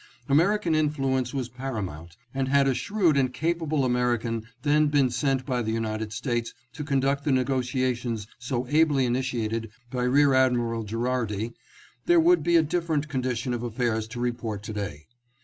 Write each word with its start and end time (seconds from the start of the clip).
American 0.27 0.73
influence 0.73 1.31
was 1.31 1.47
paramount, 1.47 2.17
and 2.33 2.47
had 2.47 2.67
a 2.67 2.73
shrewd 2.73 3.15
and 3.17 3.35
capable 3.35 3.85
American 3.85 4.47
then 4.63 4.87
been 4.87 5.11
sent 5.11 5.45
by 5.45 5.61
the 5.61 5.69
United 5.71 6.11
States 6.11 6.55
to 6.73 6.83
conduct 6.83 7.23
the 7.23 7.31
negotia 7.31 7.93
tions 7.93 8.25
so 8.39 8.67
ably 8.69 9.05
initiated 9.05 9.69
by 9.91 10.01
Rear 10.01 10.33
Admiral 10.33 10.83
Gherardi, 10.83 11.53
there 12.07 12.19
would 12.19 12.41
be 12.41 12.55
a 12.55 12.63
different 12.63 13.09
condition 13.09 13.53
of 13.53 13.61
affairs 13.61 14.07
to 14.07 14.19
report 14.19 14.63
to 14.63 14.73
day. 14.73 15.05